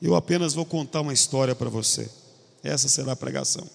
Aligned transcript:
Eu 0.00 0.14
apenas 0.14 0.54
vou 0.54 0.64
contar 0.64 1.00
uma 1.00 1.12
história 1.12 1.54
para 1.54 1.70
você. 1.70 2.10
Essa 2.62 2.88
será 2.88 3.12
a 3.12 3.16
pregação. 3.16 3.66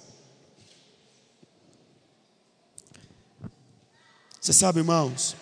Você 4.39 4.53
sabe, 4.53 4.79
irmãos, 4.79 5.35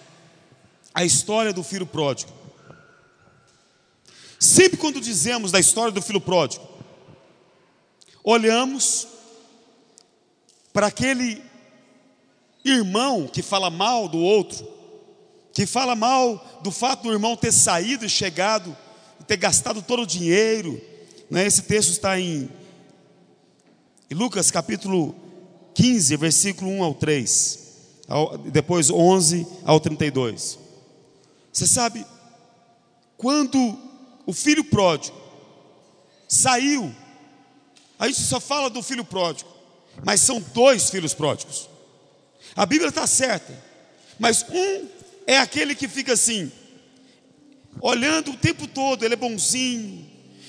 a 0.93 1.03
história 1.03 1.53
do 1.53 1.63
filho 1.63 1.85
pródigo. 1.85 2.31
Sempre 4.39 4.77
quando 4.77 5.01
dizemos 5.01 5.51
da 5.51 5.59
história 5.59 5.91
do 5.91 6.01
filho 6.01 6.21
pródigo, 6.21 6.65
olhamos 8.23 9.07
para 10.71 10.87
aquele 10.87 11.41
irmão 12.63 13.27
que 13.27 13.41
fala 13.41 13.69
mal 13.69 14.07
do 14.07 14.17
outro, 14.17 14.67
que 15.53 15.65
fala 15.65 15.95
mal 15.95 16.59
do 16.61 16.71
fato 16.71 17.03
do 17.03 17.11
irmão 17.11 17.35
ter 17.35 17.51
saído 17.51 18.05
e 18.05 18.09
chegado, 18.09 18.75
ter 19.29 19.37
gastado 19.37 19.83
todo 19.83 20.01
o 20.01 20.07
dinheiro. 20.07 20.81
Né? 21.29 21.45
Esse 21.45 21.61
texto 21.61 21.91
está 21.91 22.19
em, 22.19 22.49
Lucas 24.11 24.49
capítulo 24.49 25.15
15, 25.75 26.17
versículo 26.17 26.71
1 26.71 26.83
ao 26.83 26.95
3, 26.95 27.59
ao, 28.07 28.37
depois 28.39 28.89
11 28.89 29.45
ao 29.63 29.79
32. 29.79 30.57
Você 31.53 31.67
sabe, 31.67 32.03
quando 33.17 33.77
o 34.25 34.33
filho 34.33 34.63
pródigo 34.63 35.15
saiu, 36.27 36.91
a 37.99 38.07
gente 38.07 38.21
só 38.21 38.39
fala 38.39 38.67
do 38.67 38.81
filho 38.81 39.05
pródigo, 39.05 39.49
mas 40.03 40.21
são 40.21 40.41
dois 40.53 40.89
filhos 40.89 41.13
pródigos. 41.13 41.69
A 42.55 42.65
Bíblia 42.65 42.89
está 42.89 43.05
certa, 43.05 43.53
mas 44.17 44.43
um 44.49 44.87
é 45.27 45.37
aquele 45.37 45.75
que 45.75 45.87
fica 45.87 46.13
assim, 46.13 46.51
olhando 47.81 48.31
o 48.31 48.37
tempo 48.37 48.67
todo, 48.67 49.03
ele 49.03 49.13
é 49.13 49.17
bonzinho, 49.17 50.05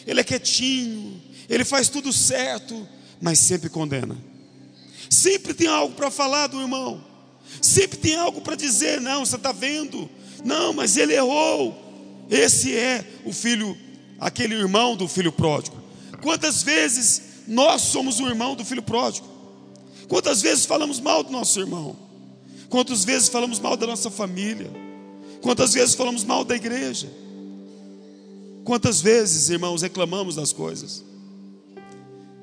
ele 0.07 0.21
é 0.21 0.25
quietinho, 0.25 1.21
ele 1.49 1.65
faz 1.65 1.89
tudo 1.89 2.13
certo, 2.13 2.89
mas 3.21 3.39
sempre 3.39 3.69
condena. 3.69 4.17
Sempre 5.09 5.55
tem 5.55 5.67
algo 5.67 5.95
para 5.95 6.11
falar 6.11 6.47
do 6.47 6.61
irmão, 6.61 7.05
sempre 7.61 7.99
tem 7.99 8.17
algo 8.17 8.41
para 8.41 8.55
dizer, 8.55 9.01
não, 9.01 9.25
você 9.25 9.37
está 9.37 9.53
vendo, 9.53 10.09
não, 10.45 10.73
mas 10.73 10.97
ele 10.97 11.15
errou. 11.15 11.89
Esse 12.31 12.77
é 12.77 13.05
o 13.25 13.33
filho, 13.33 13.77
aquele 14.21 14.55
irmão 14.55 14.97
do 14.97 15.09
filho 15.09 15.33
pródigo. 15.33 15.77
Quantas 16.23 16.63
vezes 16.63 17.23
nós 17.49 17.83
somos 17.83 18.21
o 18.21 18.29
irmão 18.29 18.55
do 18.55 18.65
filho 18.65 18.83
pródigo? 18.83 19.29
Quantas 20.09 20.41
vezes 20.41 20.65
falamos 20.65 21.01
mal 21.01 21.23
do 21.25 21.33
nosso 21.33 21.59
irmão? 21.59 21.97
Quantas 22.69 23.05
vezes 23.05 23.29
falamos 23.29 23.59
mal 23.59 23.77
da 23.77 23.87
nossa 23.87 24.11
família? 24.11 24.71
Quantas 25.41 25.73
vezes 25.73 25.95
falamos 25.95 26.25
mal 26.25 26.45
da 26.45 26.55
igreja? 26.55 27.09
Quantas 28.65 29.01
vezes, 29.01 29.49
irmãos, 29.49 29.83
reclamamos 29.83 30.37
das 30.37 30.53
coisas? 30.53 31.03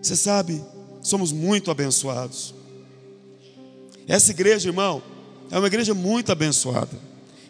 Você 0.02 0.16
sabe, 0.16 0.62
somos 1.02 1.32
muito 1.32 1.70
abençoados. 1.70 2.54
Essa 4.08 4.32
igreja, 4.32 4.70
irmão, 4.70 5.02
é 5.52 5.58
uma 5.58 5.68
igreja 5.68 5.94
muito 5.94 6.32
abençoada. 6.32 7.00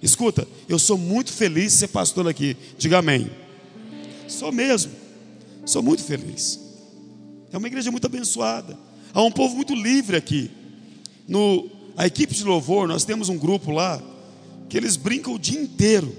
Escuta, 0.02 0.48
eu 0.68 0.78
sou 0.78 0.98
muito 0.98 1.32
feliz 1.32 1.74
de 1.74 1.80
ser 1.80 1.88
pastor 1.88 2.28
aqui. 2.28 2.56
Diga 2.78 3.00
amém. 3.00 3.30
Sou 4.28 4.52
mesmo. 4.52 4.92
Sou 5.66 5.82
muito 5.82 6.04
feliz. 6.04 6.60
É 7.52 7.58
uma 7.58 7.68
igreja 7.68 7.92
muito 7.92 8.06
abençoada. 8.06 8.78
Há 9.14 9.22
um 9.24 9.32
povo 9.32 9.56
muito 9.56 9.74
livre 9.74 10.18
aqui. 10.18 10.52
No, 11.28 11.70
a 11.96 12.06
equipe 12.06 12.34
de 12.34 12.44
louvor, 12.44 12.88
nós 12.88 13.06
temos 13.06 13.30
um 13.30 13.38
grupo 13.38 13.72
lá 13.72 14.02
que 14.70 14.78
eles 14.78 14.96
brincam 14.96 15.34
o 15.34 15.40
dia 15.40 15.60
inteiro. 15.60 16.16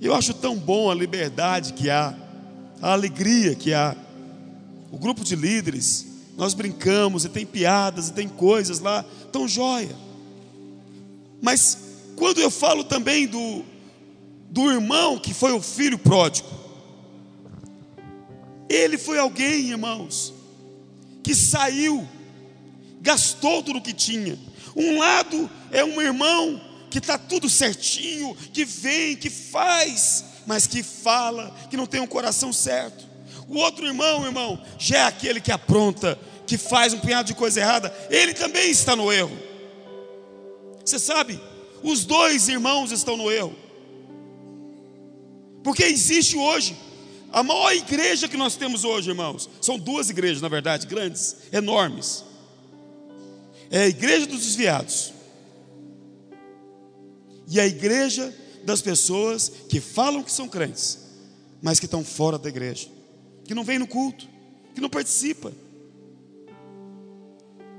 Eu 0.00 0.14
acho 0.14 0.34
tão 0.34 0.56
bom 0.56 0.90
a 0.90 0.94
liberdade 0.94 1.72
que 1.72 1.90
há, 1.90 2.14
a 2.80 2.92
alegria 2.92 3.54
que 3.54 3.72
há. 3.72 3.96
O 4.90 4.98
grupo 4.98 5.22
de 5.22 5.36
líderes, 5.36 6.06
nós 6.36 6.54
brincamos 6.54 7.24
e 7.24 7.28
tem 7.28 7.46
piadas 7.46 8.08
e 8.08 8.12
tem 8.12 8.28
coisas 8.28 8.80
lá, 8.80 9.04
tão 9.30 9.46
joia. 9.46 9.94
Mas 11.40 11.78
quando 12.16 12.40
eu 12.40 12.50
falo 12.50 12.84
também 12.84 13.26
do, 13.26 13.64
do 14.50 14.70
irmão 14.70 15.18
que 15.18 15.32
foi 15.32 15.52
o 15.52 15.60
filho 15.60 15.98
pródigo, 15.98 16.48
ele 18.68 18.96
foi 18.96 19.18
alguém, 19.18 19.70
irmãos, 19.70 20.32
que 21.22 21.34
saiu 21.34 22.06
gastou 23.00 23.62
tudo 23.62 23.78
o 23.78 23.82
que 23.82 23.92
tinha. 23.92 24.38
Um 24.76 24.98
lado 24.98 25.50
é 25.72 25.84
um 25.84 26.00
irmão 26.00 26.60
que 26.90 26.98
está 26.98 27.16
tudo 27.16 27.48
certinho, 27.48 28.34
que 28.52 28.64
vem, 28.64 29.16
que 29.16 29.30
faz, 29.30 30.24
mas 30.46 30.66
que 30.66 30.82
fala, 30.82 31.54
que 31.70 31.76
não 31.76 31.86
tem 31.86 32.00
um 32.00 32.06
coração 32.06 32.52
certo. 32.52 33.08
O 33.48 33.56
outro 33.58 33.86
irmão, 33.86 34.24
irmão, 34.24 34.60
já 34.78 34.98
é 34.98 35.02
aquele 35.04 35.40
que 35.40 35.52
apronta, 35.52 36.18
que 36.46 36.58
faz 36.58 36.92
um 36.92 36.98
punhado 36.98 37.28
de 37.28 37.34
coisa 37.34 37.60
errada, 37.60 37.94
ele 38.10 38.34
também 38.34 38.70
está 38.70 38.96
no 38.96 39.12
erro. 39.12 39.36
Você 40.84 40.98
sabe, 40.98 41.40
os 41.82 42.04
dois 42.04 42.48
irmãos 42.48 42.90
estão 42.90 43.16
no 43.16 43.30
erro. 43.30 43.54
Porque 45.62 45.84
existe 45.84 46.36
hoje 46.36 46.76
a 47.32 47.42
maior 47.42 47.72
igreja 47.72 48.26
que 48.26 48.36
nós 48.36 48.56
temos 48.56 48.82
hoje, 48.82 49.10
irmãos. 49.10 49.48
São 49.60 49.78
duas 49.78 50.10
igrejas, 50.10 50.42
na 50.42 50.48
verdade, 50.48 50.86
grandes, 50.86 51.36
enormes 51.52 52.24
é 53.70 53.84
a 53.84 53.88
igreja 53.88 54.26
dos 54.26 54.42
desviados 54.42 55.12
e 57.50 57.58
a 57.58 57.66
igreja 57.66 58.32
das 58.64 58.80
pessoas 58.80 59.50
que 59.68 59.80
falam 59.80 60.22
que 60.22 60.30
são 60.30 60.48
crentes, 60.48 60.98
mas 61.60 61.80
que 61.80 61.86
estão 61.86 62.04
fora 62.04 62.38
da 62.38 62.48
igreja, 62.48 62.88
que 63.44 63.54
não 63.54 63.64
vêm 63.64 63.76
no 63.76 63.88
culto, 63.88 64.28
que 64.72 64.80
não 64.80 64.88
participa. 64.88 65.52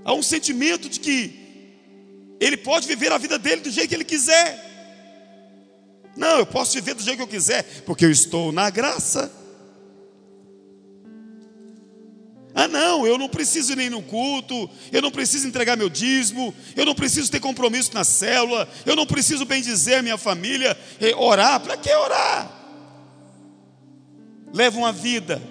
Há 0.04 0.14
um 0.14 0.22
sentimento 0.22 0.90
de 0.90 1.00
que 1.00 1.40
ele 2.38 2.58
pode 2.58 2.86
viver 2.86 3.14
a 3.14 3.18
vida 3.18 3.40
dele 3.40 3.62
do 3.62 3.72
jeito 3.72 3.88
que 3.88 3.96
ele 3.96 4.04
quiser. 4.04 4.70
Não, 6.18 6.40
eu 6.40 6.46
posso 6.46 6.74
viver 6.74 6.94
do 6.94 7.02
jeito 7.02 7.16
que 7.16 7.24
eu 7.24 7.28
quiser, 7.28 7.64
porque 7.86 8.04
eu 8.04 8.12
estou 8.12 8.52
na 8.52 8.70
graça. 8.70 9.32
Ah, 12.62 12.68
não, 12.68 13.08
eu 13.08 13.18
não 13.18 13.28
preciso 13.28 13.72
ir 13.72 13.76
nem 13.76 13.90
no 13.90 14.04
culto, 14.04 14.70
eu 14.92 15.02
não 15.02 15.10
preciso 15.10 15.48
entregar 15.48 15.76
meu 15.76 15.90
dízimo, 15.90 16.54
eu 16.76 16.86
não 16.86 16.94
preciso 16.94 17.32
ter 17.32 17.40
compromisso 17.40 17.90
na 17.92 18.04
célula, 18.04 18.70
eu 18.86 18.96
não 18.96 19.08
preciso 19.08 19.46
bem 19.46 19.64
dizer 19.64 20.04
minha 20.04 20.18
família, 20.18 20.78
orar, 21.18 21.60
para 21.60 21.76
que 21.76 21.92
orar? 21.92 22.52
Leva 24.54 24.78
uma 24.78 24.92
vida. 24.92 25.42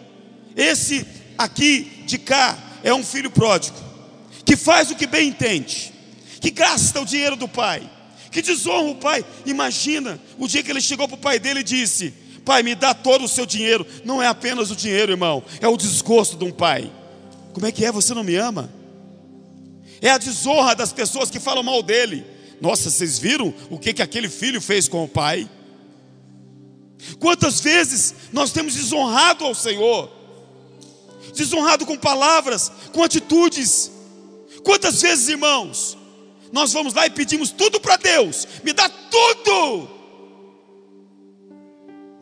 Esse 0.55 1.05
aqui 1.37 2.05
de 2.07 2.17
cá 2.17 2.57
é 2.85 2.95
um 2.95 3.03
filho 3.03 3.31
pródigo, 3.31 3.77
que 4.45 4.57
faz 4.57 4.93
o 4.93 4.95
que 4.95 5.07
bem 5.09 5.31
entende, 5.31 5.93
que 6.41 6.51
gasta 6.53 7.01
o 7.01 7.05
dinheiro 7.05 7.35
do 7.35 7.49
pai, 7.49 7.91
que 8.31 8.41
desonra 8.41 8.89
o 8.89 8.95
pai. 8.95 9.25
Imagina 9.45 10.21
o 10.39 10.47
dia 10.47 10.63
que 10.63 10.71
ele 10.71 10.81
chegou 10.81 11.09
para 11.09 11.17
o 11.17 11.21
pai 11.21 11.41
dele 11.41 11.59
e 11.59 11.65
disse: 11.65 12.15
Pai, 12.45 12.63
me 12.63 12.77
dá 12.77 12.95
todo 12.95 13.25
o 13.25 13.29
seu 13.29 13.47
dinheiro. 13.47 13.85
Não 14.05 14.23
é 14.23 14.29
apenas 14.29 14.71
o 14.71 14.77
dinheiro, 14.77 15.11
irmão, 15.11 15.43
é 15.61 15.67
o 15.67 15.77
desgosto 15.77 16.37
de 16.37 16.45
um 16.45 16.53
pai. 16.53 17.00
Como 17.53 17.67
é 17.67 17.73
que 17.73 17.85
é? 17.85 17.93
Você 17.93 18.15
não 18.15 18.25
me 18.25 18.37
ama? 18.37 18.71
É 20.01 20.11
a 20.11 20.19
desonra 20.19 20.75
das 20.75 20.93
pessoas 20.93 21.31
que 21.31 21.39
falam 21.39 21.63
mal 21.63 21.83
dele. 21.83 22.25
Nossa, 22.61 22.91
vocês 22.91 23.19
viram 23.19 23.55
o 23.71 23.79
que, 23.79 23.93
que 23.93 24.03
aquele 24.03 24.29
filho 24.29 24.61
fez 24.61 24.89
com 24.89 25.05
o 25.05 25.09
pai? 25.09 25.49
Quantas 27.19 27.61
vezes 27.61 28.15
nós 28.33 28.53
temos 28.53 28.75
desonrado 28.75 29.45
ao 29.45 29.55
Senhor? 29.55 30.11
Desonrado 31.35 31.87
com 31.87 31.97
palavras, 31.97 32.71
com 32.93 33.03
atitudes. 33.03 33.91
Quantas 34.63 35.01
vezes, 35.01 35.29
irmãos, 35.29 35.97
nós 36.53 36.73
vamos 36.73 36.93
lá 36.93 37.07
e 37.07 37.11
pedimos 37.11 37.51
tudo 37.51 37.81
para 37.81 37.97
Deus, 37.97 38.47
me 38.63 38.73
dá 38.73 38.89
tudo, 38.89 40.01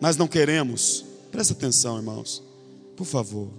mas 0.01 0.17
não 0.17 0.29
queremos, 0.29 1.05
presta 1.31 1.53
atenção, 1.53 1.97
irmãos, 1.97 2.43
por 2.97 3.05
favor, 3.05 3.51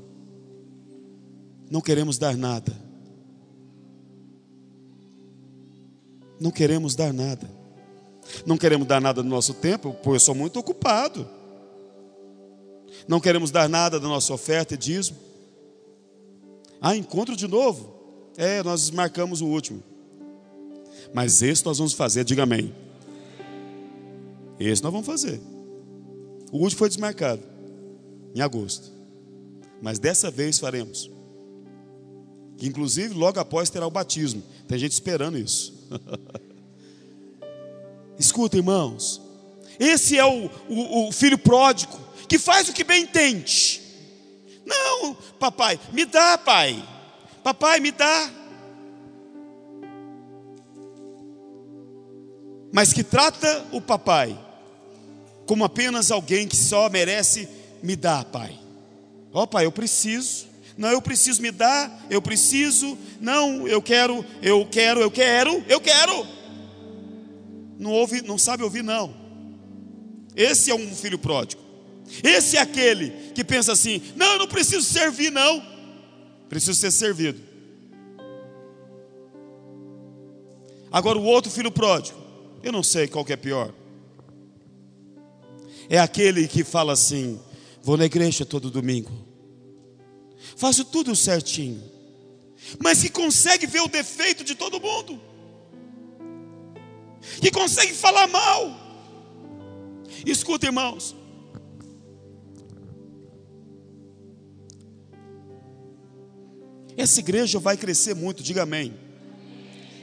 não 1.70 1.82
queremos 1.82 2.18
dar 2.18 2.36
nada, 2.36 2.76
não 6.40 6.52
queremos 6.52 6.96
dar 6.96 7.14
nada, 7.14 7.50
não 8.46 8.58
queremos 8.58 8.88
dar 8.88 9.02
nada 9.02 9.22
do 9.22 9.30
nosso 9.30 9.54
tempo, 9.54 9.96
pois 10.04 10.22
eu 10.22 10.26
sou 10.26 10.36
muito 10.36 10.60
ocupado, 10.60 11.28
não 13.08 13.20
queremos 13.20 13.52
dar 13.52 13.68
nada 13.68 14.00
da 14.00 14.08
nossa 14.08 14.34
oferta 14.34 14.74
e 14.74 14.78
dízimo. 14.78 15.18
Ah, 16.82 16.96
encontro 16.96 17.36
de 17.36 17.48
novo? 17.48 17.94
É, 18.38 18.64
nós 18.64 18.90
marcamos 18.90 19.42
o 19.42 19.48
último. 19.48 19.84
Mas 21.14 21.42
esse 21.42 21.66
nós 21.66 21.78
vamos 21.78 21.94
fazer, 21.94 22.24
diga 22.24 22.44
amém. 22.44 22.74
Esse 24.60 24.84
nós 24.84 24.92
vamos 24.92 25.08
fazer. 25.08 25.42
O 26.52 26.58
último 26.58 26.80
foi 26.80 26.90
desmarcado 26.90 27.42
em 28.36 28.42
agosto. 28.42 28.92
Mas 29.82 30.00
dessa 30.00 30.30
vez 30.30 30.60
faremos. 30.60 31.10
Inclusive, 32.62 33.14
logo 33.14 33.40
após 33.40 33.70
terá 33.70 33.88
o 33.88 33.92
batismo. 33.92 34.44
Tem 34.68 34.78
gente 34.78 34.92
esperando 34.92 35.38
isso. 35.38 35.74
Escuta, 38.20 38.58
irmãos. 38.58 39.22
Esse 39.80 40.18
é 40.18 40.26
o, 40.26 40.50
o, 40.68 41.08
o 41.08 41.12
filho 41.12 41.38
pródigo 41.38 41.98
que 42.28 42.38
faz 42.38 42.68
o 42.68 42.74
que 42.74 42.84
bem 42.84 43.04
entende. 43.04 43.82
Não, 44.66 45.16
papai, 45.40 45.80
me 45.92 46.06
dá, 46.06 46.38
pai. 46.38 46.84
Papai, 47.44 47.80
me 47.80 47.92
dá. 47.92 48.32
Mas 52.72 52.94
que 52.94 53.04
trata 53.04 53.66
o 53.72 53.82
papai 53.82 54.38
como 55.48 55.64
apenas 55.64 56.12
alguém 56.12 56.48
que 56.48 56.56
só 56.56 56.88
merece 56.90 57.48
me 57.82 57.96
dar, 57.96 58.26
pai. 58.26 58.60
Ó, 59.34 59.44
oh, 59.44 59.48
pai, 59.48 59.66
eu 59.66 59.72
preciso. 59.72 60.49
Não, 60.80 60.90
eu 60.90 61.02
preciso 61.02 61.42
me 61.42 61.52
dar, 61.52 62.08
eu 62.10 62.22
preciso. 62.22 62.98
Não, 63.20 63.68
eu 63.68 63.82
quero, 63.82 64.26
eu 64.42 64.66
quero, 64.66 65.02
eu 65.02 65.12
quero, 65.12 65.62
eu 65.68 65.82
quero. 65.82 66.26
Não 67.78 67.92
ouve, 67.92 68.22
não 68.22 68.38
sabe 68.38 68.64
ouvir 68.64 68.82
não. 68.82 69.14
Esse 70.34 70.72
é 70.72 70.74
um 70.74 70.96
filho 70.96 71.20
pródigo. 71.20 71.62
Esse 72.24 72.56
é 72.56 72.62
aquele 72.62 73.10
que 73.36 73.44
pensa 73.44 73.74
assim: 73.74 74.02
"Não, 74.16 74.32
eu 74.32 74.40
não 74.40 74.48
preciso 74.48 74.82
servir 74.84 75.30
não. 75.34 75.62
Preciso 76.48 76.80
ser 76.80 76.92
servido". 76.92 77.42
Agora 80.90 81.18
o 81.18 81.26
outro 81.26 81.52
filho 81.52 81.72
pródigo, 81.74 82.18
eu 82.64 82.72
não 82.72 82.84
sei 82.84 83.06
qual 83.06 83.26
que 83.26 83.34
é 83.34 83.36
pior. 83.36 83.74
É 85.90 86.00
aquele 86.00 86.48
que 86.48 86.64
fala 86.64 86.94
assim: 86.94 87.38
"Vou 87.84 87.98
na 87.98 88.06
igreja 88.06 88.46
todo 88.46 88.72
domingo. 88.72 89.29
Faço 90.56 90.86
tudo 90.86 91.16
certinho". 91.16 91.82
Mas 92.80 93.02
que 93.02 93.10
consegue 93.10 93.66
ver 93.66 93.82
o 93.82 93.88
defeito 93.88 94.44
de 94.44 94.56
todo 94.56 94.80
mundo. 94.80 95.20
Que 97.42 97.52
consegue 97.52 97.94
falar 97.94 98.28
mal. 98.28 98.90
Escuta, 100.26 100.66
irmãos. 100.66 101.16
Essa 106.98 107.20
igreja 107.22 107.60
vai 107.60 107.78
crescer 107.78 108.14
muito, 108.14 108.44
diga 108.44 108.64
amém. 108.64 108.94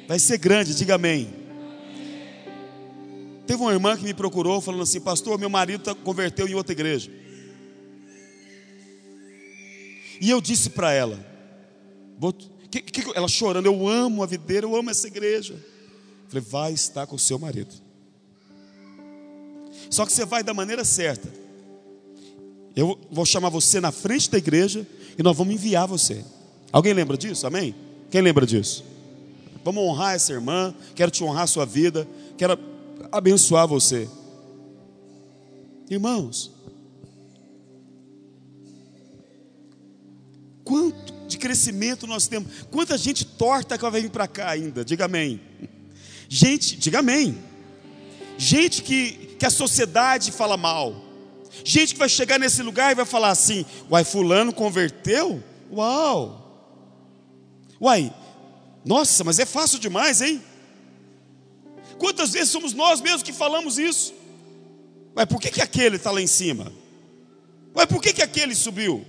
Vai 0.09 0.19
ser 0.19 0.39
grande, 0.39 0.75
diga 0.75 0.95
amém. 0.95 1.29
Teve 3.47 3.61
uma 3.61 3.73
irmã 3.73 3.97
que 3.97 4.05
me 4.05 4.15
procurou 4.15 4.61
falando 4.61 4.83
assim: 4.83 5.01
Pastor, 5.01 5.39
meu 5.39 5.51
marido 5.51 5.85
tá, 5.85 5.95
converteu 5.95 6.49
em 6.49 6.55
outra 6.55 6.73
igreja. 6.73 7.11
E 10.21 10.31
eu 10.31 10.41
disse 10.41 10.71
para 10.71 10.93
ela, 10.93 11.19
que, 12.71 12.81
que, 12.83 13.13
ela 13.15 13.29
chorando, 13.29 13.67
eu 13.67 13.89
amo 13.89 14.23
a 14.23 14.27
videira, 14.27 14.67
eu 14.67 14.77
amo 14.77 14.91
essa 14.91 15.07
igreja. 15.07 15.55
Falei, 16.29 16.45
vai 16.47 16.73
estar 16.73 17.07
com 17.07 17.17
o 17.17 17.19
seu 17.19 17.39
marido. 17.39 17.75
Só 19.91 20.05
que 20.05 20.13
você 20.13 20.25
vai 20.25 20.43
da 20.43 20.53
maneira 20.53 20.85
certa. 20.85 21.33
Eu 22.75 22.99
vou 23.11 23.25
chamar 23.25 23.49
você 23.49 23.81
na 23.81 23.93
frente 23.93 24.31
da 24.31 24.39
igreja 24.39 24.87
e 25.19 25.23
nós 25.23 25.37
vamos 25.37 25.55
enviar 25.55 25.87
você. 25.87 26.25
Alguém 26.73 26.93
lembra 26.93 27.17
disso? 27.17 27.47
Amém? 27.47 27.75
Quem 28.11 28.21
lembra 28.21 28.45
disso? 28.45 28.85
Vamos 29.65 29.83
honrar 29.83 30.15
essa 30.15 30.33
irmã. 30.33 30.75
Quero 30.95 31.11
te 31.11 31.25
honrar 31.25 31.45
a 31.45 31.47
sua 31.47 31.65
vida. 31.65 32.07
Quero 32.37 32.59
abençoar 33.11 33.67
você. 33.67 34.09
Irmãos, 35.89 36.51
quanto 40.67 41.15
de 41.29 41.39
crescimento 41.39 42.09
nós 42.09 42.27
temos, 42.27 42.65
quanta 42.73 42.99
gente 42.99 43.25
torta 43.25 43.79
que 43.79 43.89
vai 43.89 44.01
vir 44.03 44.11
para 44.11 44.27
cá 44.27 44.51
ainda, 44.51 44.85
diga 44.85 45.05
amém. 45.05 45.41
Gente, 46.29 46.77
diga 46.77 46.99
amém. 46.99 47.39
Gente 48.37 48.83
que, 48.83 49.37
que 49.39 49.47
a 49.47 49.51
sociedade 49.51 50.33
fala 50.33 50.57
mal. 50.57 51.05
Gente 51.65 51.95
que 51.95 51.99
vai 52.01 52.09
chegar 52.09 52.39
nesse 52.39 52.63
lugar 52.63 52.91
e 52.91 52.97
vai 52.97 53.05
falar 53.05 53.31
assim: 53.31 53.65
Uai, 53.89 54.03
Fulano 54.03 54.53
converteu? 54.53 55.43
Uau! 55.73 56.43
Uai, 57.81 58.13
nossa, 58.85 59.23
mas 59.23 59.39
é 59.39 59.47
fácil 59.47 59.79
demais, 59.79 60.21
hein? 60.21 60.43
Quantas 61.97 62.33
vezes 62.33 62.51
somos 62.51 62.75
nós 62.75 63.01
mesmos 63.01 63.23
que 63.23 63.33
falamos 63.33 63.79
isso? 63.79 64.13
Uai, 65.17 65.27
por 65.27 65.41
que, 65.41 65.49
que 65.51 65.63
aquele 65.63 65.97
está 65.97 66.11
lá 66.11 66.21
em 66.21 66.27
cima? 66.27 66.73
Uai, 67.73 67.87
por 67.87 68.03
que, 68.03 68.13
que 68.13 68.23
aquele 68.23 68.55
subiu? 68.55 69.07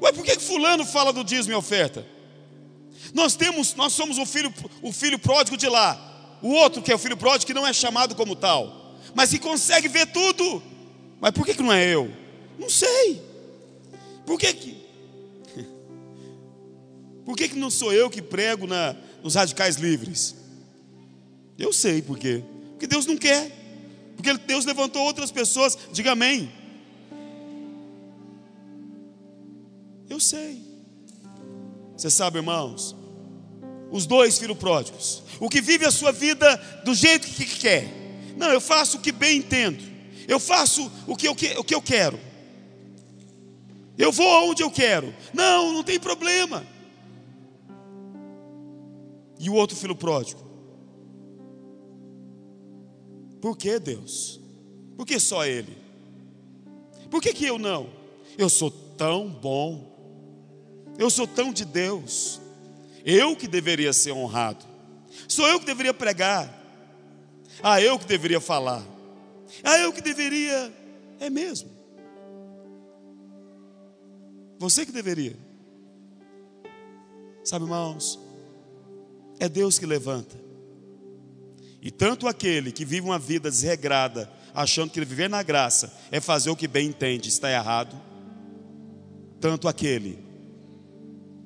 Uai, 0.00 0.12
por 0.12 0.24
que, 0.24 0.36
que 0.36 0.42
fulano 0.42 0.84
fala 0.84 1.12
do 1.12 1.24
dízimo 1.24 1.52
e 1.52 1.56
oferta? 1.56 2.06
Nós 3.12 3.34
temos, 3.34 3.74
nós 3.74 3.92
somos 3.92 4.18
o 4.18 4.24
filho, 4.24 4.52
o 4.80 4.92
filho 4.92 5.18
pródigo 5.18 5.56
de 5.56 5.68
lá. 5.68 6.38
O 6.40 6.48
outro, 6.52 6.82
que 6.82 6.90
é 6.90 6.94
o 6.94 6.98
filho 6.98 7.16
pródigo, 7.16 7.46
que 7.46 7.54
não 7.54 7.66
é 7.66 7.72
chamado 7.72 8.14
como 8.14 8.34
tal, 8.34 8.96
mas 9.14 9.30
que 9.30 9.38
consegue 9.38 9.88
ver 9.88 10.06
tudo. 10.06 10.62
Mas 11.20 11.30
por 11.32 11.46
que, 11.46 11.54
que 11.54 11.62
não 11.62 11.72
é 11.72 11.86
eu? 11.86 12.10
Não 12.58 12.68
sei. 12.68 13.22
Por 14.26 14.38
que 14.38 14.52
que. 14.52 14.82
Por 17.24 17.36
que, 17.36 17.48
que 17.50 17.56
não 17.56 17.70
sou 17.70 17.92
eu 17.92 18.10
que 18.10 18.20
prego 18.20 18.66
na, 18.66 18.96
nos 19.22 19.36
radicais 19.36 19.76
livres? 19.76 20.34
Eu 21.56 21.72
sei 21.72 22.02
por 22.02 22.18
quê. 22.18 22.42
Porque 22.70 22.86
Deus 22.88 23.06
não 23.06 23.16
quer. 23.16 23.50
Porque 24.16 24.32
Deus 24.38 24.64
levantou 24.64 25.02
outras 25.02 25.30
pessoas. 25.30 25.78
Diga 25.92 26.12
amém. 26.12 26.52
Eu 30.12 30.20
sei. 30.20 30.62
Você 31.96 32.10
sabe, 32.10 32.36
irmãos, 32.36 32.94
os 33.90 34.04
dois 34.04 34.36
filhos 34.36 34.58
pródigos, 34.58 35.22
o 35.40 35.48
que 35.48 35.62
vive 35.62 35.86
a 35.86 35.90
sua 35.90 36.12
vida 36.12 36.54
do 36.84 36.94
jeito 36.94 37.26
que 37.26 37.46
quer. 37.46 37.88
Não, 38.36 38.48
eu 38.48 38.60
faço 38.60 38.98
o 38.98 39.00
que 39.00 39.10
bem 39.10 39.38
entendo. 39.38 39.82
Eu 40.28 40.38
faço 40.38 40.92
o 41.06 41.16
que 41.16 41.26
eu, 41.26 41.32
o 41.32 41.64
que 41.64 41.74
eu 41.74 41.80
quero. 41.80 42.20
Eu 43.96 44.12
vou 44.12 44.28
aonde 44.28 44.62
eu 44.62 44.70
quero. 44.70 45.14
Não, 45.32 45.72
não 45.72 45.82
tem 45.82 45.98
problema. 45.98 46.62
E 49.40 49.48
o 49.48 49.54
outro 49.54 49.74
filho 49.74 49.96
pródigo? 49.96 50.42
Por 53.40 53.56
que 53.56 53.78
Deus? 53.78 54.38
Por 54.94 55.06
que 55.06 55.18
só 55.18 55.46
ele? 55.46 55.74
Por 57.10 57.22
que, 57.22 57.32
que 57.32 57.46
eu 57.46 57.58
não? 57.58 57.88
Eu 58.36 58.50
sou 58.50 58.70
tão 58.70 59.26
bom. 59.26 59.91
Eu 60.98 61.10
sou 61.10 61.26
tão 61.26 61.52
de 61.52 61.64
Deus. 61.64 62.40
Eu 63.04 63.34
que 63.36 63.48
deveria 63.48 63.92
ser 63.92 64.12
honrado. 64.12 64.64
Sou 65.28 65.46
eu 65.46 65.58
que 65.58 65.66
deveria 65.66 65.94
pregar. 65.94 66.60
Ah, 67.62 67.80
eu 67.80 67.98
que 67.98 68.06
deveria 68.06 68.40
falar. 68.40 68.82
Ah, 69.62 69.78
eu 69.78 69.92
que 69.92 70.00
deveria. 70.00 70.72
É 71.20 71.28
mesmo. 71.28 71.70
Você 74.58 74.86
que 74.86 74.92
deveria. 74.92 75.36
Sabe, 77.44 77.64
irmãos, 77.64 78.18
é 79.40 79.48
Deus 79.48 79.78
que 79.78 79.86
levanta. 79.86 80.40
E 81.80 81.90
tanto 81.90 82.28
aquele 82.28 82.70
que 82.70 82.84
vive 82.84 83.04
uma 83.04 83.18
vida 83.18 83.50
desregrada, 83.50 84.30
achando 84.54 84.90
que 84.90 85.04
viver 85.04 85.28
na 85.28 85.42
graça 85.42 85.92
é 86.12 86.20
fazer 86.20 86.50
o 86.50 86.56
que 86.56 86.68
bem 86.68 86.88
entende, 86.88 87.28
está 87.28 87.50
errado. 87.50 88.00
Tanto 89.40 89.66
aquele 89.66 90.31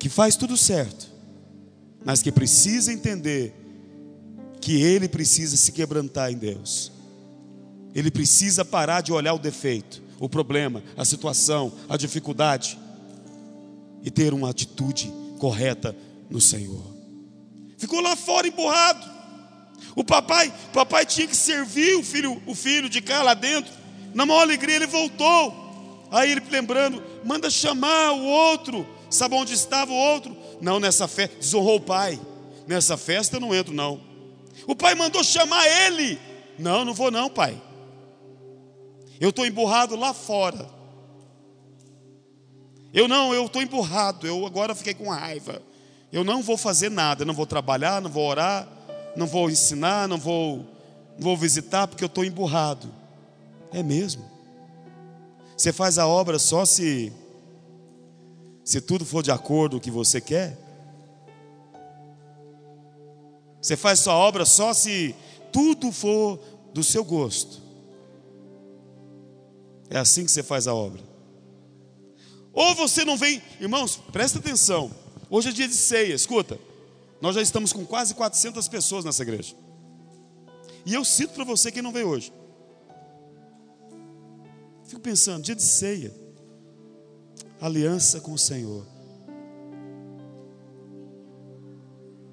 que 0.07 0.11
faz 0.11 0.37
tudo 0.37 0.57
certo, 0.57 1.09
mas 2.05 2.23
que 2.23 2.31
precisa 2.31 2.93
entender 2.93 3.53
que 4.61 4.81
ele 4.81 5.09
precisa 5.09 5.57
se 5.57 5.73
quebrantar 5.73 6.31
em 6.31 6.37
Deus. 6.37 6.93
Ele 7.93 8.09
precisa 8.09 8.65
parar 8.65 9.01
de 9.01 9.13
olhar 9.13 9.35
o 9.35 9.39
defeito, 9.39 10.01
o 10.21 10.29
problema, 10.29 10.81
a 10.97 11.05
situação, 11.05 11.73
a 11.89 11.97
dificuldade 11.97 12.79
e 14.01 14.09
ter 14.09 14.33
uma 14.33 14.49
atitude 14.49 15.13
correta 15.41 15.93
no 16.31 16.41
Senhor. 16.41 16.85
Ficou 17.77 18.01
lá 18.01 18.15
fora 18.15 18.47
empurrado. 18.47 19.05
O 19.97 20.05
papai, 20.05 20.55
papai 20.73 21.05
tinha 21.05 21.27
que 21.27 21.37
servir 21.37 21.97
o 21.97 22.05
filho, 22.05 22.41
o 22.47 22.55
filho 22.55 22.89
de 22.89 23.01
cá 23.01 23.25
lá 23.25 23.35
dentro. 23.35 23.73
Na 24.15 24.25
maior 24.25 24.43
alegria 24.43 24.77
ele 24.77 24.87
voltou. 24.87 26.07
Aí 26.13 26.31
ele 26.31 26.43
lembrando, 26.49 27.03
manda 27.25 27.51
chamar 27.51 28.13
o 28.13 28.23
outro. 28.23 28.95
Sabe 29.17 29.35
onde 29.35 29.55
estava 29.55 29.91
o 29.91 29.97
outro? 29.97 30.37
Não, 30.61 30.79
nessa 30.79 31.09
festa, 31.09 31.37
desonrou 31.39 31.77
o 31.77 31.81
pai. 31.81 32.21
Nessa 32.67 32.97
festa 32.97 33.37
eu 33.37 33.41
não 33.41 33.55
entro, 33.55 33.73
não. 33.73 34.01
O 34.67 34.77
pai 34.77 34.95
mandou 34.95 35.25
chamar 35.25 35.67
ele. 35.67 36.19
Não, 36.59 36.85
não 36.85 36.93
vou, 36.93 37.11
não, 37.11 37.31
pai. 37.31 37.61
Eu 39.19 39.31
estou 39.31 39.47
emburrado 39.47 39.97
lá 39.97 40.13
fora. 40.13 40.69
Eu 42.93 43.09
não, 43.09 43.33
eu 43.33 43.47
estou 43.47 43.63
emburrado. 43.63 44.27
Eu 44.27 44.45
agora 44.45 44.75
fiquei 44.75 44.93
com 44.93 45.09
raiva. 45.09 45.63
Eu 46.13 46.23
não 46.23 46.43
vou 46.43 46.59
fazer 46.59 46.91
nada. 46.91 47.25
Não 47.25 47.33
vou 47.33 47.47
trabalhar, 47.47 48.03
não 48.03 48.11
vou 48.11 48.29
orar, 48.29 48.69
não 49.17 49.27
vou 49.27 49.49
ensinar, 49.49 50.07
não 50.07 50.19
vou, 50.19 50.59
não 51.19 51.23
vou 51.23 51.37
visitar, 51.37 51.87
porque 51.87 52.05
eu 52.05 52.09
estou 52.09 52.25
emburrado. 52.25 52.93
É 53.73 53.83
mesmo. 53.83 54.25
Você 55.57 55.73
faz 55.73 55.97
a 55.97 56.07
obra 56.07 56.39
só 56.39 56.67
se 56.67 57.13
se 58.67 58.81
tudo 58.81 59.07
for 59.07 59.23
de 59.23 59.31
acordo 59.31 59.77
com 59.77 59.79
o 59.79 59.81
que 59.81 59.93
você 59.93 60.21
quer? 60.21 60.59
Você 63.63 63.77
faz 63.77 64.01
sua 64.01 64.15
obra 64.15 64.45
só 64.45 64.75
se 64.75 65.15
tudo 65.53 65.93
for 65.93 66.41
do 66.75 66.83
seu 66.83 67.05
gosto. 67.05 67.63
É 69.89 69.97
assim 69.97 70.25
que 70.25 70.33
você 70.33 70.43
faz 70.43 70.67
a 70.67 70.75
obra. 70.75 71.01
Ou 72.53 72.75
você 72.75 73.05
não 73.05 73.17
vem, 73.17 73.41
irmãos, 73.61 74.01
presta 74.11 74.41
atenção. 74.41 74.91
Hoje 75.31 75.51
é 75.51 75.53
dia 75.53 75.69
de 75.69 75.75
ceia, 75.75 76.13
escuta. 76.13 76.59
Nós 77.21 77.37
já 77.37 77.43
estamos 77.43 77.73
com 77.73 77.87
quase 77.87 78.15
400 78.15 78.67
pessoas 78.67 79.05
nessa 79.05 79.23
igreja. 79.23 79.55
E 80.85 80.93
eu 80.93 81.05
cito 81.05 81.35
para 81.35 81.45
você 81.45 81.71
quem 81.71 81.83
não 81.83 81.93
veio 81.93 82.09
hoje. 82.09 82.33
Fico 84.89 85.01
pensando, 85.01 85.45
dia 85.45 85.55
de 85.55 85.63
ceia, 85.63 86.13
aliança 87.61 88.21
com 88.21 88.33
o 88.33 88.39
Senhor. 88.39 88.87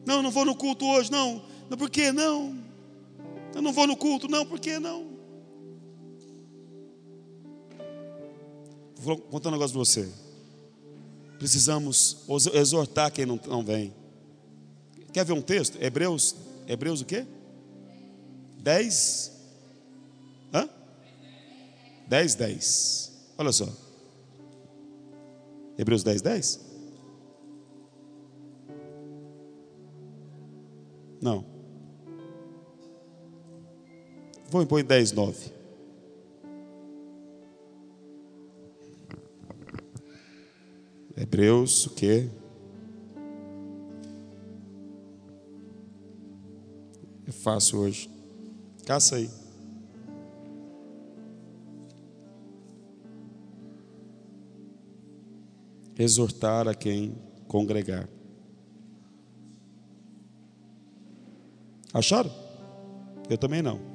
Não, 0.05 0.21
não 0.21 0.31
vou 0.31 0.45
no 0.45 0.55
culto 0.55 0.85
hoje, 0.85 1.11
não. 1.11 1.41
não 1.69 1.77
por 1.77 1.89
que 1.89 2.11
não? 2.11 2.61
Eu 3.55 3.61
não 3.61 3.71
vou 3.71 3.87
no 3.87 3.95
culto, 3.95 4.27
não, 4.27 4.45
por 4.45 4.59
que 4.59 4.79
não? 4.79 5.13
Vou 8.95 9.17
contar 9.17 9.49
um 9.49 9.53
negócio 9.53 9.73
para 9.73 9.85
você. 9.85 10.09
Precisamos 11.37 12.17
exortar 12.53 13.11
quem 13.11 13.25
não, 13.25 13.39
não 13.47 13.63
vem. 13.63 13.93
Quer 15.11 15.25
ver 15.25 15.33
um 15.33 15.41
texto? 15.41 15.77
Hebreus, 15.81 16.35
Hebreus 16.67 17.01
o 17.01 17.05
quê? 17.05 17.25
10? 18.59 19.31
Hã? 20.53 20.69
10, 22.07 22.35
10. 22.35 23.11
Olha 23.37 23.51
só. 23.51 23.67
Hebreus 25.77 26.03
10, 26.03 26.21
10? 26.21 26.59
Não. 31.21 31.45
Vou 34.49 34.61
impor 34.61 34.83
10, 34.83 35.11
9. 35.13 35.51
Hebreus, 41.15 41.87
o 41.87 41.91
quê? 41.91 42.29
É 47.25 47.31
fácil 47.31 47.79
hoje. 47.79 48.09
Caça 48.85 49.15
aí. 49.15 49.42
Exortar 56.03 56.67
a 56.67 56.75
quem 56.75 57.15
congregar. 57.47 58.09
Acharam? 61.93 62.29
Eu 63.29 63.37
também 63.37 63.61
não. 63.61 63.79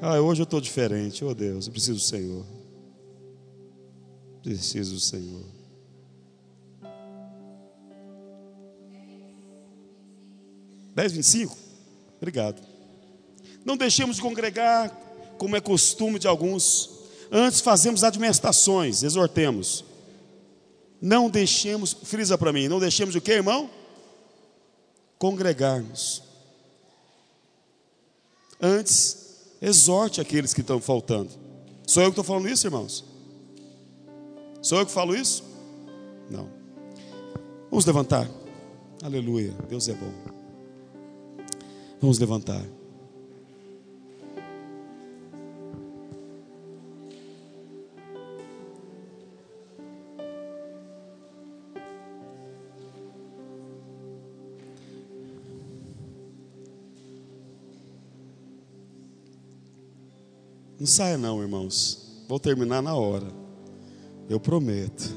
ah, 0.00 0.20
hoje 0.20 0.42
eu 0.42 0.44
estou 0.44 0.60
diferente. 0.60 1.24
Oh 1.24 1.34
Deus, 1.34 1.66
eu 1.66 1.72
preciso 1.72 1.98
do 1.98 2.04
Senhor. 2.04 2.46
Preciso 4.44 4.94
do 4.94 5.00
Senhor. 5.00 5.44
Dez, 10.94 11.10
vinte 11.10 11.24
e 11.24 11.26
cinco? 11.26 11.58
Obrigado. 12.18 12.62
Não 13.64 13.76
deixemos 13.76 14.14
de 14.16 14.22
congregar, 14.22 14.88
como 15.36 15.56
é 15.56 15.60
costume 15.60 16.20
de 16.20 16.28
alguns. 16.28 16.93
Antes 17.30 17.60
fazemos 17.60 18.04
admoestações, 18.04 19.02
exortemos. 19.02 19.84
Não 21.00 21.28
deixemos, 21.28 21.92
frisa 21.92 22.38
para 22.38 22.52
mim, 22.52 22.68
não 22.68 22.78
deixemos 22.78 23.14
o 23.14 23.20
que, 23.20 23.32
irmão? 23.32 23.68
Congregarmos. 25.18 26.22
Antes, 28.60 29.46
exorte 29.60 30.20
aqueles 30.20 30.54
que 30.54 30.60
estão 30.60 30.80
faltando. 30.80 31.30
Sou 31.86 32.02
eu 32.02 32.08
que 32.08 32.12
estou 32.12 32.24
falando 32.24 32.48
isso, 32.48 32.66
irmãos? 32.66 33.04
Sou 34.62 34.78
eu 34.78 34.86
que 34.86 34.92
falo 34.92 35.14
isso? 35.14 35.44
Não. 36.30 36.48
Vamos 37.70 37.84
levantar. 37.84 38.28
Aleluia. 39.02 39.52
Deus 39.68 39.88
é 39.88 39.92
bom. 39.92 40.12
Vamos 42.00 42.18
levantar. 42.18 42.64
Não 60.84 60.86
saia 60.86 61.16
não, 61.16 61.40
irmãos. 61.40 61.98
Vou 62.28 62.38
terminar 62.38 62.82
na 62.82 62.94
hora. 62.94 63.26
Eu 64.28 64.38
prometo. 64.38 65.14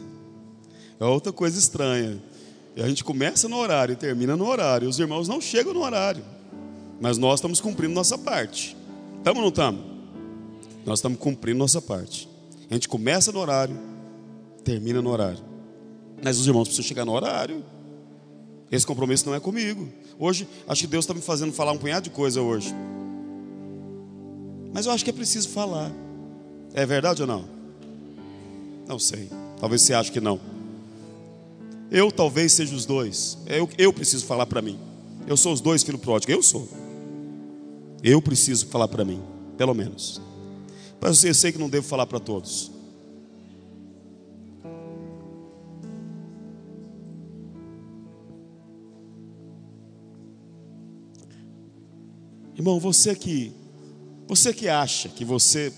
É 0.97 1.03
outra 1.03 1.33
coisa 1.33 1.59
estranha. 1.59 2.23
A 2.77 2.87
gente 2.87 3.03
começa 3.03 3.49
no 3.49 3.57
horário 3.57 3.91
e 3.91 3.95
termina 3.97 4.37
no 4.37 4.47
horário. 4.47 4.87
Os 4.87 4.97
irmãos 4.97 5.27
não 5.27 5.41
chegam 5.41 5.73
no 5.73 5.83
horário. 5.83 6.23
Mas 7.01 7.17
nós 7.17 7.39
estamos 7.41 7.59
cumprindo 7.59 7.93
nossa 7.93 8.17
parte. 8.17 8.77
Estamos 9.17 9.39
ou 9.39 9.41
não 9.41 9.49
estamos? 9.49 9.81
Nós 10.85 10.99
estamos 10.99 11.19
cumprindo 11.19 11.59
nossa 11.59 11.81
parte. 11.81 12.29
A 12.71 12.73
gente 12.73 12.87
começa 12.87 13.33
no 13.33 13.39
horário, 13.39 13.77
termina 14.63 15.01
no 15.01 15.09
horário. 15.09 15.43
Mas 16.23 16.39
os 16.39 16.47
irmãos 16.47 16.69
precisam 16.69 16.87
chegar 16.87 17.03
no 17.03 17.11
horário. 17.11 17.61
Esse 18.71 18.87
compromisso 18.87 19.25
não 19.25 19.35
é 19.35 19.39
comigo. 19.41 19.89
Hoje, 20.17 20.47
acho 20.65 20.83
que 20.83 20.87
Deus 20.87 21.03
está 21.03 21.13
me 21.13 21.21
fazendo 21.21 21.51
falar 21.51 21.73
um 21.73 21.77
punhado 21.77 22.05
de 22.05 22.11
coisa 22.11 22.41
hoje. 22.41 22.73
Mas 24.77 24.85
eu 24.85 24.91
acho 24.91 25.03
que 25.03 25.09
é 25.09 25.13
preciso 25.13 25.49
falar. 25.49 25.91
É 26.71 26.85
verdade 26.85 27.23
ou 27.23 27.27
não? 27.27 27.45
Não 28.87 28.99
sei. 28.99 29.27
Talvez 29.59 29.81
você 29.81 29.91
ache 29.91 30.11
que 30.11 30.21
não. 30.21 30.39
Eu 31.89 32.11
talvez 32.11 32.53
seja 32.53 32.75
os 32.75 32.85
dois. 32.85 33.39
Eu, 33.47 33.67
eu 33.75 33.91
preciso 33.91 34.23
falar 34.27 34.45
para 34.45 34.61
mim. 34.61 34.77
Eu 35.25 35.35
sou 35.35 35.51
os 35.51 35.61
dois 35.61 35.81
filho 35.81 35.97
pródigo. 35.97 36.31
Eu 36.31 36.43
sou. 36.43 36.69
Eu 38.03 38.21
preciso 38.21 38.67
falar 38.67 38.87
para 38.87 39.03
mim, 39.03 39.19
pelo 39.57 39.73
menos. 39.73 40.21
Mas 41.01 41.23
eu 41.23 41.33
sei 41.33 41.51
que 41.51 41.57
não 41.57 41.69
devo 41.69 41.87
falar 41.87 42.05
para 42.05 42.19
todos. 42.19 42.71
Irmão, 52.55 52.79
você 52.79 53.15
que 53.15 53.51
você 54.27 54.53
que 54.53 54.67
acha 54.67 55.09
que 55.09 55.23
você 55.23 55.73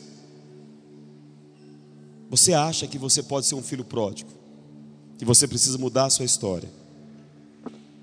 você 2.29 2.53
acha 2.53 2.87
que 2.87 2.97
você 2.97 3.23
pode 3.23 3.45
ser 3.47 3.55
um 3.55 3.63
filho 3.63 3.83
pródigo? 3.83 4.29
Que 5.17 5.25
você 5.25 5.47
precisa 5.47 5.77
mudar 5.77 6.05
a 6.05 6.09
sua 6.09 6.25
história? 6.25 6.69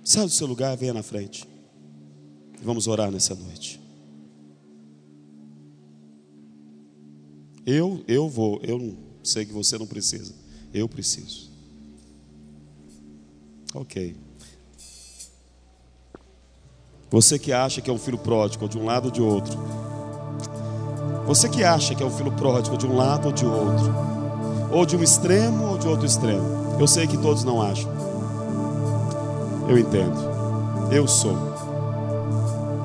Sai 0.03 0.25
do 0.25 0.31
seu 0.31 0.47
lugar, 0.47 0.77
venha 0.77 0.93
na 0.93 1.03
frente. 1.03 1.45
Vamos 2.63 2.87
orar 2.87 3.11
nessa 3.11 3.35
noite. 3.35 3.81
Eu, 7.65 8.05
eu 8.07 8.29
vou, 8.29 8.61
eu 8.63 8.97
sei 9.23 9.45
que 9.45 9.53
você 9.53 9.79
não 9.79 9.87
precisa. 9.87 10.35
Eu 10.73 10.89
preciso. 10.89 11.51
Ok. 13.75 14.17
Você 17.11 17.39
que 17.39 17.53
acha 17.53 17.81
que 17.81 17.89
é 17.89 17.93
um 17.93 17.99
filho 17.99 18.19
pródigo, 18.19 18.69
de 18.69 18.79
um 18.79 18.85
lado 18.85 19.07
ou 19.07 19.11
de 19.11 19.23
outro. 19.23 19.57
Você 21.27 21.49
que 21.49 21.65
acha 21.65 21.95
que 21.95 22.03
é 22.03 22.07
um 22.07 22.11
filho 22.11 22.33
pródigo, 22.33 22.77
de 22.77 22.87
um 22.87 22.97
lado 22.97 23.27
ou 23.27 23.33
de 23.33 23.45
outro 23.45 24.17
ou 24.71 24.85
de 24.85 24.97
um 24.97 25.03
extremo 25.03 25.69
ou 25.69 25.79
de 25.79 25.89
outro 25.89 26.07
extremo. 26.07 26.77
Eu 26.79 26.87
sei 26.87 27.07
que 27.07 27.17
todos 27.17 27.45
não 27.45 27.63
acham. 27.63 27.91
Eu 29.69 29.79
entendo. 29.79 30.17
Eu 30.91 31.09
sou. 31.09 31.37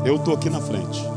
Eu 0.05 0.15
estou 0.15 0.33
aqui 0.33 0.49
na 0.49 0.61
frente. 0.61 1.10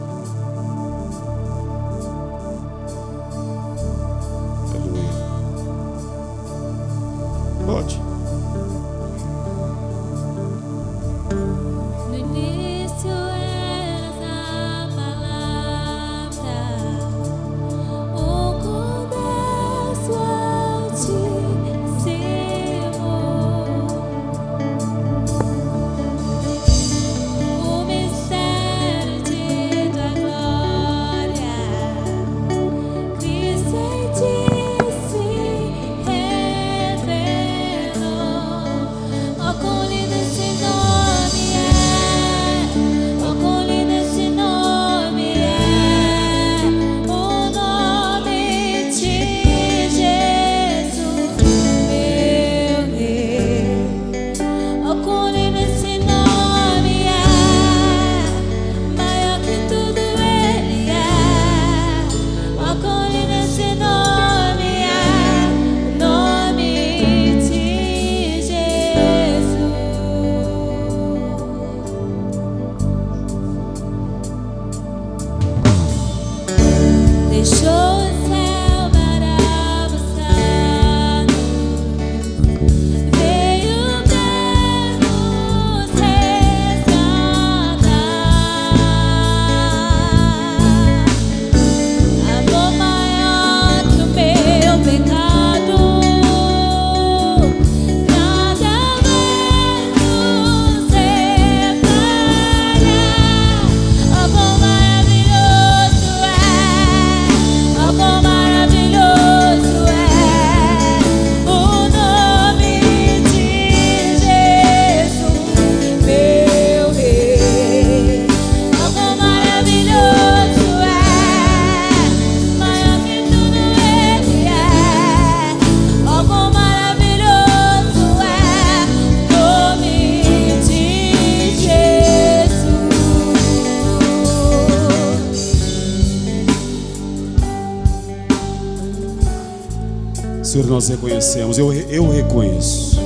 Senhor, 140.65 140.75
nós 140.75 140.89
reconhecemos, 140.89 141.59
eu, 141.59 141.73
eu 141.73 142.09
reconheço. 142.09 142.99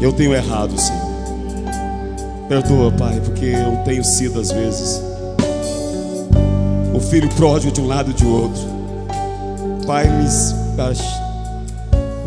Eu 0.00 0.12
tenho 0.12 0.32
errado, 0.32 0.78
Senhor. 0.78 1.02
Perdoa, 2.48 2.92
Pai, 2.92 3.20
porque 3.24 3.46
eu 3.46 3.78
tenho 3.84 4.04
sido 4.04 4.40
às 4.40 4.52
vezes 4.52 5.02
o 6.94 7.00
filho 7.00 7.28
pródigo 7.30 7.72
de 7.72 7.80
um 7.80 7.86
lado 7.86 8.10
e 8.10 8.14
de 8.14 8.24
outro. 8.24 8.62
Pai, 9.86 10.08
me. 10.08 10.24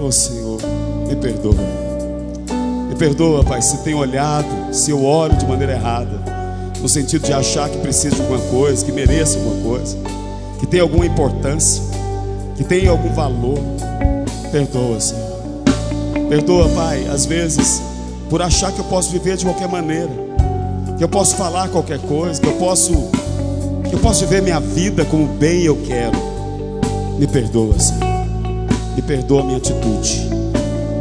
Oh 0.01 0.11
Senhor, 0.11 0.59
me 1.07 1.15
perdoa. 1.15 1.55
Me 2.89 2.95
perdoa, 2.95 3.43
Pai, 3.43 3.61
se 3.61 3.77
tenho 3.83 3.99
olhado, 3.99 4.47
se 4.73 4.91
eu 4.91 5.03
olho 5.03 5.35
de 5.37 5.45
maneira 5.45 5.73
errada, 5.73 6.21
no 6.81 6.89
sentido 6.89 7.25
de 7.25 7.31
achar 7.33 7.69
que 7.69 7.77
preciso 7.77 8.17
de 8.17 8.21
alguma 8.21 8.39
coisa, 8.39 8.85
que 8.85 8.91
mereço 8.91 9.37
alguma 9.37 9.77
coisa, 9.77 9.97
que 10.59 10.67
tem 10.67 10.81
alguma 10.81 11.05
importância, 11.05 11.81
que 12.57 12.63
tem 12.65 12.87
algum 12.87 13.13
valor. 13.13 13.59
Perdoa, 14.51 14.99
Senhor. 14.99 15.35
Perdoa, 16.29 16.69
Pai, 16.69 17.07
às 17.07 17.25
vezes 17.25 17.81
por 18.29 18.41
achar 18.41 18.71
que 18.71 18.79
eu 18.79 18.85
posso 18.85 19.11
viver 19.11 19.37
de 19.37 19.45
qualquer 19.45 19.67
maneira, 19.67 20.09
que 20.97 21.03
eu 21.03 21.09
posso 21.09 21.35
falar 21.35 21.69
qualquer 21.69 21.99
coisa, 21.99 22.41
que 22.41 22.47
eu 22.47 22.53
posso 22.53 22.93
que 23.87 23.93
eu 23.93 23.99
posso 23.99 24.25
viver 24.25 24.41
minha 24.41 24.59
vida 24.59 25.05
como 25.05 25.27
bem 25.27 25.63
eu 25.63 25.77
quero. 25.85 26.17
Me 27.19 27.27
perdoa, 27.27 27.79
Senhor. 27.79 28.03
Me 28.95 29.01
perdoa 29.01 29.41
a 29.41 29.43
minha 29.45 29.57
atitude. 29.57 30.27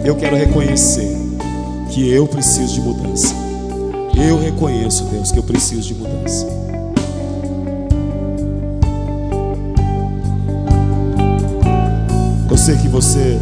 Eu 0.04 0.14
quero 0.16 0.36
reconhecer 0.36 1.16
que 1.90 2.08
eu 2.10 2.26
preciso 2.26 2.74
de 2.74 2.80
mudança. 2.82 3.34
Eu 4.16 4.38
reconheço, 4.38 5.04
Deus, 5.04 5.32
que 5.32 5.38
eu 5.38 5.42
preciso 5.42 5.82
de 5.82 5.94
mudança. 5.94 6.46
Sei 12.64 12.78
que 12.78 12.88
você 12.88 13.38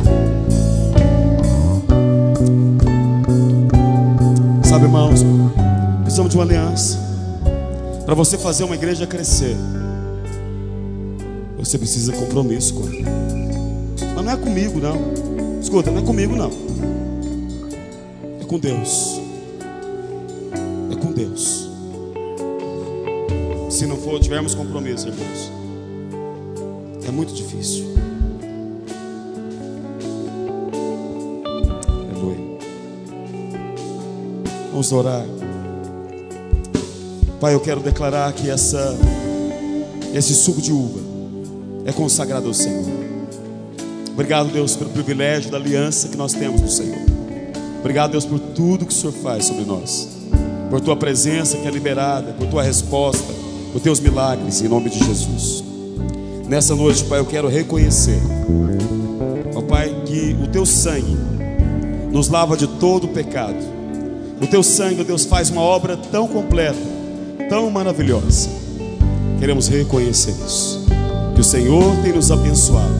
Sabe, 4.64 4.86
irmãos, 4.86 5.20
precisamos 6.02 6.32
de 6.32 6.36
uma 6.36 6.42
aliança. 6.42 6.98
Para 8.04 8.16
você 8.16 8.36
fazer 8.36 8.64
uma 8.64 8.74
igreja 8.74 9.06
crescer, 9.06 9.56
você 11.56 11.78
precisa 11.78 12.10
de 12.10 12.18
compromisso 12.18 12.74
com 12.74 12.88
ela. 12.88 12.96
Mas 14.16 14.24
não 14.24 14.32
é 14.32 14.36
comigo, 14.36 14.80
não. 14.80 15.60
Escuta, 15.60 15.92
não 15.92 16.02
é 16.02 16.04
comigo, 16.04 16.34
não. 16.34 16.50
É 18.40 18.44
com 18.44 18.58
Deus. 18.58 19.20
É 20.90 20.96
com 20.96 21.12
Deus. 21.12 21.70
Se 23.70 23.86
não 23.86 23.96
for, 23.98 24.18
tivermos 24.18 24.52
compromisso, 24.52 25.06
irmãos, 25.06 25.52
é 27.06 27.10
muito 27.12 27.32
difícil. 27.32 27.92
Vamos 34.82 34.92
orar. 34.92 35.24
Pai, 37.40 37.54
eu 37.54 37.60
quero 37.60 37.78
declarar 37.78 38.32
que 38.32 38.50
essa, 38.50 38.98
esse 40.12 40.34
suco 40.34 40.60
de 40.60 40.72
uva 40.72 40.98
é 41.84 41.92
consagrado 41.92 42.48
ao 42.48 42.54
Senhor. 42.54 42.84
Obrigado, 44.12 44.48
Deus, 44.52 44.74
pelo 44.74 44.90
privilégio 44.90 45.52
da 45.52 45.56
aliança 45.56 46.08
que 46.08 46.16
nós 46.16 46.32
temos 46.32 46.60
no 46.60 46.68
Senhor. 46.68 46.98
Obrigado, 47.78 48.10
Deus, 48.10 48.24
por 48.24 48.40
tudo 48.40 48.84
que 48.84 48.92
o 48.92 48.96
Senhor 48.96 49.12
faz 49.12 49.44
sobre 49.44 49.64
nós. 49.64 50.08
Por 50.68 50.80
tua 50.80 50.96
presença 50.96 51.56
que 51.58 51.68
é 51.68 51.70
liberada, 51.70 52.32
por 52.32 52.48
tua 52.48 52.64
resposta, 52.64 53.32
por 53.72 53.80
teus 53.80 54.00
milagres, 54.00 54.62
em 54.62 54.68
nome 54.68 54.90
de 54.90 54.98
Jesus. 54.98 55.62
Nessa 56.48 56.74
noite, 56.74 57.04
Pai, 57.04 57.20
eu 57.20 57.26
quero 57.26 57.46
reconhecer, 57.46 58.20
ó 59.54 59.62
Pai, 59.62 59.94
que 60.04 60.36
o 60.42 60.48
teu 60.48 60.66
sangue 60.66 61.16
nos 62.10 62.28
lava 62.28 62.56
de 62.56 62.66
todo 62.66 63.04
o 63.04 63.08
pecado 63.08 63.81
o 64.42 64.46
teu 64.46 64.62
sangue, 64.62 65.04
Deus, 65.04 65.24
faz 65.24 65.50
uma 65.50 65.62
obra 65.62 65.96
tão 65.96 66.26
completa, 66.26 66.78
tão 67.48 67.70
maravilhosa. 67.70 68.48
Queremos 69.38 69.68
reconhecer 69.68 70.34
isso. 70.44 70.84
Que 71.34 71.40
o 71.40 71.44
Senhor 71.44 71.96
tem 72.02 72.12
nos 72.12 72.30
abençoado, 72.32 72.92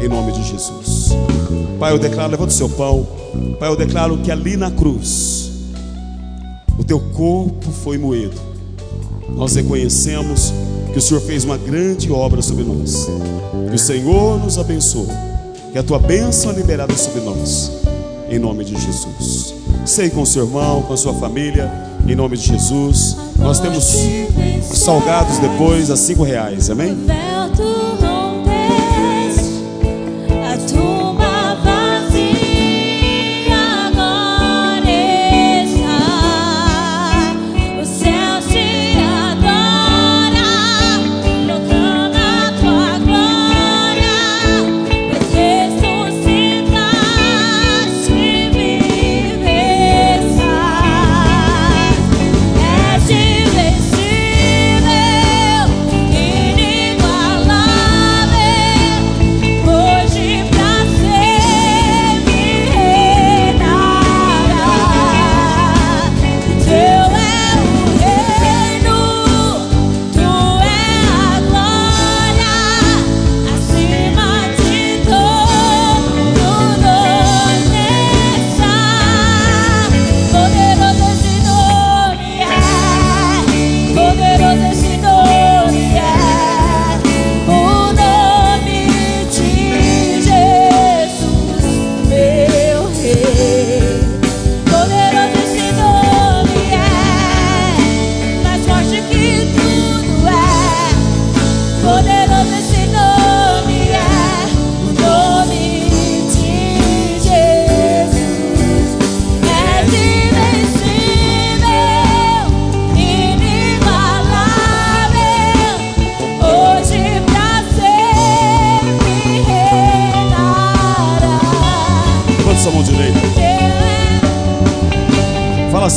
em 0.00 0.08
nome 0.08 0.30
de 0.32 0.44
Jesus. 0.44 1.10
Pai, 1.78 1.92
eu 1.92 1.98
declaro, 1.98 2.30
levanta 2.30 2.52
o 2.52 2.56
seu 2.56 2.68
pão. 2.68 3.06
Pai, 3.58 3.68
eu 3.68 3.76
declaro 3.76 4.18
que 4.18 4.30
ali 4.30 4.56
na 4.56 4.70
cruz, 4.70 5.50
o 6.78 6.84
teu 6.84 7.00
corpo 7.00 7.70
foi 7.82 7.98
moído. 7.98 8.36
Nós 9.30 9.56
reconhecemos 9.56 10.52
que 10.92 10.98
o 10.98 11.02
Senhor 11.02 11.20
fez 11.20 11.44
uma 11.44 11.58
grande 11.58 12.12
obra 12.12 12.40
sobre 12.40 12.62
nós. 12.62 13.08
Que 13.68 13.74
o 13.74 13.78
Senhor 13.78 14.38
nos 14.38 14.56
abençoe. 14.56 15.08
Que 15.72 15.78
a 15.78 15.82
tua 15.82 15.98
bênção 15.98 16.52
é 16.52 16.54
liberada 16.54 16.96
sobre 16.96 17.22
nós. 17.22 17.72
Em 18.30 18.38
nome 18.38 18.64
de 18.64 18.80
Jesus. 18.80 19.65
Sei 19.84 20.10
com 20.10 20.24
seu 20.24 20.46
irmão, 20.46 20.82
com 20.82 20.92
a 20.92 20.96
sua 20.96 21.14
família, 21.14 21.70
em 22.06 22.14
nome 22.14 22.36
de 22.36 22.46
Jesus. 22.46 23.16
Nós 23.38 23.60
temos 23.60 23.96
salgados 24.62 25.38
depois 25.38 25.90
a 25.90 25.96
cinco 25.96 26.22
reais, 26.22 26.70
amém? 26.70 26.96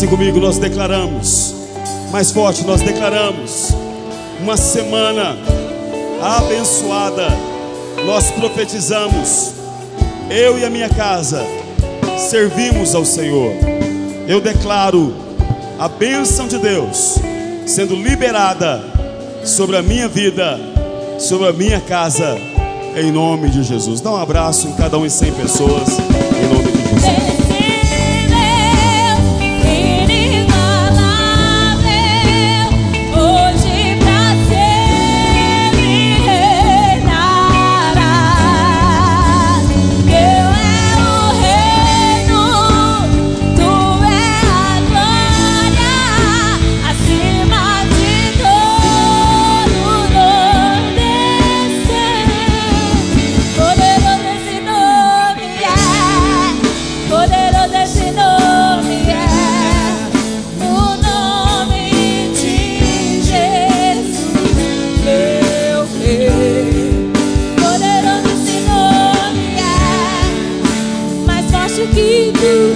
Comigo, 0.07 0.39
nós 0.39 0.57
declaramos, 0.57 1.53
mais 2.11 2.31
forte, 2.31 2.63
nós 2.65 2.81
declaramos 2.81 3.69
uma 4.41 4.55
semana 4.55 5.37
abençoada. 6.21 7.27
Nós 8.05 8.31
profetizamos, 8.31 9.51
eu 10.29 10.57
e 10.57 10.65
a 10.65 10.69
minha 10.69 10.89
casa 10.89 11.45
servimos 12.29 12.95
ao 12.95 13.05
Senhor. 13.05 13.51
Eu 14.27 14.39
declaro 14.39 15.13
a 15.77 15.87
bênção 15.87 16.47
de 16.47 16.57
Deus 16.57 17.15
sendo 17.65 17.95
liberada 17.95 18.83
sobre 19.43 19.77
a 19.77 19.81
minha 19.81 20.07
vida, 20.07 20.59
sobre 21.19 21.47
a 21.47 21.53
minha 21.53 21.79
casa, 21.79 22.37
em 22.95 23.11
nome 23.11 23.49
de 23.49 23.63
Jesus. 23.63 24.01
Dá 24.01 24.11
um 24.11 24.17
abraço 24.17 24.67
em 24.67 24.73
cada 24.73 24.97
um 24.97 25.05
e 25.05 25.09
cem 25.09 25.31
pessoas, 25.31 25.97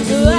do 0.06 0.33